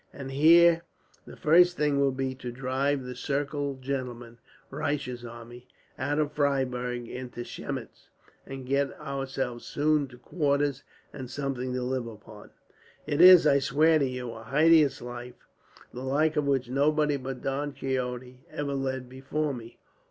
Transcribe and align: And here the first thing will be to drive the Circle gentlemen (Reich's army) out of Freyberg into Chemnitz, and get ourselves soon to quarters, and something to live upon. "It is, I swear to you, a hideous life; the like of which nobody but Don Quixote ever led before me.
And 0.11 0.31
here 0.31 0.81
the 1.27 1.35
first 1.37 1.77
thing 1.77 1.99
will 1.99 2.09
be 2.11 2.33
to 2.33 2.51
drive 2.51 3.03
the 3.03 3.13
Circle 3.15 3.75
gentlemen 3.75 4.39
(Reich's 4.71 5.23
army) 5.23 5.67
out 5.95 6.17
of 6.17 6.33
Freyberg 6.33 7.07
into 7.07 7.43
Chemnitz, 7.43 8.09
and 8.43 8.65
get 8.65 8.99
ourselves 8.99 9.63
soon 9.63 10.07
to 10.07 10.17
quarters, 10.17 10.81
and 11.13 11.29
something 11.29 11.71
to 11.73 11.83
live 11.83 12.07
upon. 12.07 12.49
"It 13.05 13.21
is, 13.21 13.45
I 13.45 13.59
swear 13.59 13.99
to 13.99 14.07
you, 14.07 14.31
a 14.31 14.43
hideous 14.43 15.03
life; 15.03 15.45
the 15.93 16.01
like 16.01 16.35
of 16.35 16.45
which 16.47 16.67
nobody 16.67 17.17
but 17.17 17.43
Don 17.43 17.71
Quixote 17.71 18.43
ever 18.49 18.73
led 18.73 19.07
before 19.07 19.53
me. 19.53 19.77